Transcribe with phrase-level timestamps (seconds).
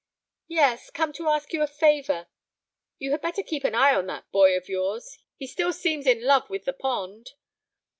[0.47, 2.25] "Yes, come to ask you a favor.
[2.97, 5.19] You had better keep an eye on that boy of yours.
[5.37, 7.33] He still seems in love with the pond."